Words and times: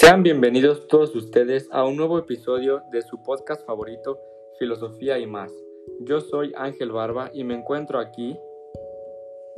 Sean 0.00 0.22
bienvenidos 0.22 0.88
todos 0.88 1.14
ustedes 1.14 1.68
a 1.70 1.84
un 1.84 1.94
nuevo 1.94 2.18
episodio 2.18 2.82
de 2.90 3.02
su 3.02 3.22
podcast 3.22 3.66
favorito, 3.66 4.18
Filosofía 4.58 5.18
y 5.18 5.26
más. 5.26 5.52
Yo 6.00 6.22
soy 6.22 6.54
Ángel 6.56 6.90
Barba 6.90 7.30
y 7.34 7.44
me 7.44 7.52
encuentro 7.52 7.98
aquí 7.98 8.34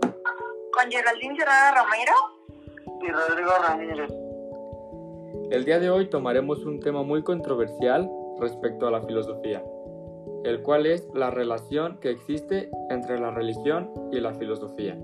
con 0.00 0.90
Geraldine 0.90 1.36
Serrada 1.36 1.84
Romero 1.84 2.12
y 3.02 3.08
Rodrigo 3.12 3.52
Ramírez. 3.64 4.10
El 5.52 5.64
día 5.64 5.78
de 5.78 5.90
hoy 5.90 6.10
tomaremos 6.10 6.64
un 6.64 6.80
tema 6.80 7.04
muy 7.04 7.22
controversial 7.22 8.10
respecto 8.40 8.88
a 8.88 8.90
la 8.90 9.00
filosofía, 9.02 9.62
el 10.42 10.60
cual 10.62 10.86
es 10.86 11.08
la 11.14 11.30
relación 11.30 12.00
que 12.00 12.10
existe 12.10 12.68
entre 12.90 13.20
la 13.20 13.30
religión 13.30 13.92
y 14.10 14.18
la 14.18 14.34
filosofía. 14.34 14.98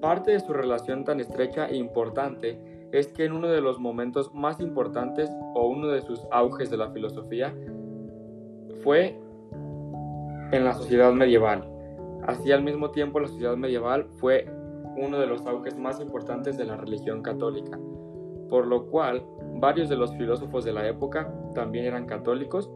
Parte 0.00 0.32
de 0.32 0.40
su 0.40 0.52
relación 0.52 1.04
tan 1.04 1.20
estrecha 1.20 1.68
e 1.68 1.76
importante 1.76 2.71
es 2.92 3.12
que 3.12 3.24
en 3.24 3.32
uno 3.32 3.48
de 3.48 3.60
los 3.60 3.78
momentos 3.78 4.34
más 4.34 4.60
importantes 4.60 5.30
o 5.54 5.68
uno 5.68 5.88
de 5.88 6.02
sus 6.02 6.20
auges 6.30 6.70
de 6.70 6.76
la 6.76 6.90
filosofía 6.90 7.54
fue 8.82 9.18
en 10.52 10.64
la 10.64 10.74
sociedad 10.74 11.12
medieval. 11.12 11.68
Así 12.26 12.52
al 12.52 12.62
mismo 12.62 12.90
tiempo 12.90 13.18
la 13.18 13.28
sociedad 13.28 13.56
medieval 13.56 14.06
fue 14.16 14.46
uno 14.96 15.18
de 15.18 15.26
los 15.26 15.46
auges 15.46 15.76
más 15.76 16.00
importantes 16.00 16.58
de 16.58 16.66
la 16.66 16.76
religión 16.76 17.22
católica, 17.22 17.78
por 18.48 18.66
lo 18.66 18.86
cual 18.86 19.24
varios 19.54 19.88
de 19.88 19.96
los 19.96 20.14
filósofos 20.16 20.64
de 20.64 20.72
la 20.72 20.86
época 20.86 21.32
también 21.54 21.86
eran 21.86 22.06
católicos 22.06 22.70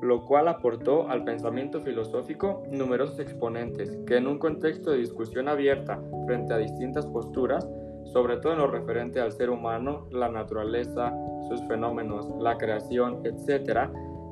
lo 0.00 0.24
cual 0.24 0.48
aportó 0.48 1.08
al 1.08 1.24
pensamiento 1.24 1.80
filosófico 1.80 2.62
numerosos 2.70 3.18
exponentes 3.20 3.98
que 4.06 4.16
en 4.16 4.26
un 4.26 4.38
contexto 4.38 4.90
de 4.90 4.98
discusión 4.98 5.48
abierta 5.48 6.02
frente 6.26 6.54
a 6.54 6.58
distintas 6.58 7.06
posturas, 7.06 7.68
sobre 8.12 8.38
todo 8.38 8.52
en 8.52 8.58
lo 8.58 8.66
referente 8.66 9.20
al 9.20 9.32
ser 9.32 9.50
humano, 9.50 10.06
la 10.10 10.28
naturaleza, 10.28 11.12
sus 11.48 11.66
fenómenos, 11.68 12.28
la 12.40 12.58
creación, 12.58 13.22
etc., 13.24 13.90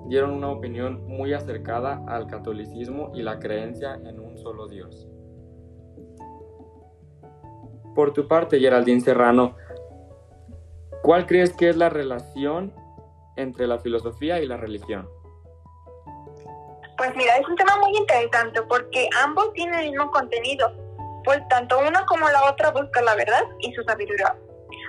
dieron 0.09 0.31
una 0.31 0.51
opinión 0.51 1.07
muy 1.07 1.35
acercada 1.35 2.03
al 2.09 2.27
catolicismo 2.27 3.13
y 3.15 3.23
la 3.23 3.39
creencia 3.39 3.95
en 3.95 4.19
un 4.19 4.39
solo 4.39 4.67
Dios. 4.67 5.07
Por 7.95 8.13
tu 8.13 8.27
parte, 8.27 8.59
Geraldine 8.59 9.01
Serrano, 9.01 9.57
¿cuál 11.03 11.27
crees 11.27 11.53
que 11.53 11.69
es 11.69 11.77
la 11.77 11.89
relación 11.89 12.73
entre 13.37 13.67
la 13.67 13.79
filosofía 13.79 14.41
y 14.41 14.47
la 14.47 14.57
religión? 14.57 15.09
Pues 16.97 17.15
mira, 17.17 17.37
es 17.37 17.49
un 17.49 17.55
tema 17.55 17.77
muy 17.77 17.97
interesante 17.97 18.63
porque 18.63 19.09
ambos 19.23 19.53
tienen 19.53 19.79
el 19.81 19.91
mismo 19.91 20.11
contenido, 20.11 20.73
pues 21.25 21.41
tanto 21.49 21.79
una 21.79 22.05
como 22.07 22.29
la 22.29 22.51
otra 22.51 22.71
buscan 22.71 23.05
la 23.05 23.15
verdad 23.15 23.43
y 23.61 23.73
su 23.73 23.83
sabiduría, 23.85 24.35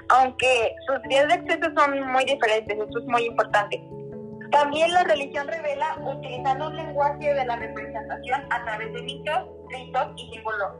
aunque 0.09 0.75
sus 0.87 1.01
vías 1.07 1.27
de 1.27 1.33
acceso 1.35 1.71
son 1.75 2.01
muy 2.11 2.25
diferentes, 2.25 2.77
esto 2.77 2.99
es 2.99 3.05
muy 3.05 3.25
importante. 3.25 3.81
También 4.51 4.91
la 4.93 5.03
religión 5.03 5.47
revela 5.47 5.97
utilizando 6.03 6.67
un 6.67 6.75
lenguaje 6.75 7.33
de 7.33 7.45
la 7.45 7.55
representación 7.55 8.41
a 8.49 8.63
través 8.63 8.91
de 8.93 9.01
mitos, 9.03 9.47
ritos 9.69 10.07
y 10.17 10.33
símbolos. 10.33 10.71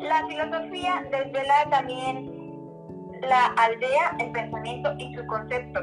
La 0.00 0.24
filosofía 0.28 1.04
desvela 1.10 1.68
también 1.70 2.38
la 3.22 3.46
aldea, 3.56 4.16
el 4.20 4.30
pensamiento 4.30 4.94
y 4.98 5.12
su 5.14 5.26
concepto. 5.26 5.80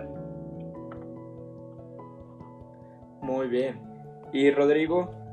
Muy 3.22 3.48
bien. 3.48 3.82
¿Y 4.32 4.52
Rodrigo? 4.52 5.25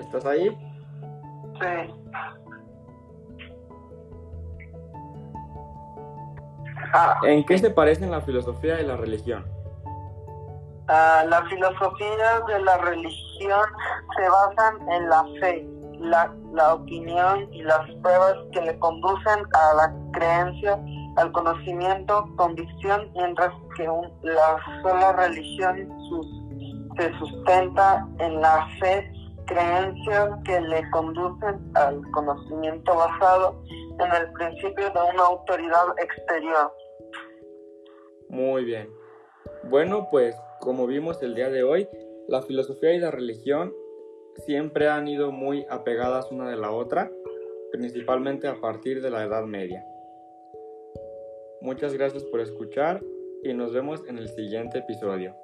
¿Estás 0.00 0.24
ahí? 0.24 0.48
Sí. 1.60 1.94
Ah. 6.92 7.20
¿En 7.24 7.44
qué 7.44 7.58
se 7.58 7.70
parecen 7.70 8.10
la 8.10 8.20
filosofía 8.22 8.80
y 8.80 8.86
la 8.86 8.96
religión? 8.96 9.44
Ah, 10.88 11.24
la 11.28 11.44
filosofía 11.44 12.40
de 12.48 12.60
la 12.64 12.78
religión 12.78 13.66
se 14.16 14.28
basan 14.28 14.90
en 14.90 15.08
la 15.08 15.24
fe, 15.40 15.68
la, 16.00 16.34
la 16.52 16.74
opinión 16.74 17.52
y 17.52 17.62
las 17.62 17.88
pruebas 18.02 18.34
que 18.52 18.60
le 18.62 18.78
conducen 18.78 19.44
a 19.52 19.74
la 19.74 19.94
creencia 20.12 20.80
al 21.16 21.30
conocimiento, 21.32 22.28
convicción, 22.36 23.10
mientras 23.14 23.52
que 23.76 23.86
la 24.22 24.56
sola 24.82 25.12
religión 25.12 25.88
se 26.96 27.12
sustenta 27.18 28.06
en 28.18 28.40
la 28.40 28.66
fe, 28.80 29.12
creencias 29.50 30.30
que 30.44 30.60
le 30.60 30.88
conducen 30.90 31.58
al 31.74 32.00
conocimiento 32.12 32.94
basado 32.94 33.60
en 33.98 34.12
el 34.22 34.32
principio 34.32 34.90
de 34.90 35.00
una 35.12 35.24
autoridad 35.24 35.86
exterior. 35.98 36.72
Muy 38.28 38.64
bien. 38.64 38.88
Bueno, 39.64 40.06
pues 40.10 40.36
como 40.60 40.86
vimos 40.86 41.20
el 41.22 41.34
día 41.34 41.50
de 41.50 41.64
hoy, 41.64 41.88
la 42.28 42.42
filosofía 42.42 42.94
y 42.94 43.00
la 43.00 43.10
religión 43.10 43.74
siempre 44.46 44.88
han 44.88 45.08
ido 45.08 45.32
muy 45.32 45.66
apegadas 45.68 46.30
una 46.30 46.48
de 46.48 46.56
la 46.56 46.70
otra, 46.70 47.10
principalmente 47.72 48.46
a 48.46 48.60
partir 48.60 49.02
de 49.02 49.10
la 49.10 49.24
Edad 49.24 49.44
Media. 49.44 49.84
Muchas 51.60 51.92
gracias 51.92 52.24
por 52.24 52.40
escuchar 52.40 53.02
y 53.42 53.52
nos 53.52 53.72
vemos 53.72 54.06
en 54.06 54.18
el 54.18 54.28
siguiente 54.28 54.78
episodio. 54.78 55.34